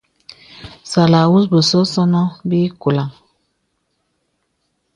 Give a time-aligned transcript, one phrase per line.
[0.89, 3.09] Sàlàwūs bəsɔ̄nɔ̄ bə kùlāŋ.